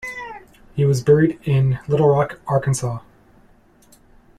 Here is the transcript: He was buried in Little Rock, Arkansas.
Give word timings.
He 0.75 0.83
was 0.83 1.03
buried 1.03 1.39
in 1.43 1.77
Little 1.87 2.07
Rock, 2.07 2.39
Arkansas. 2.47 3.03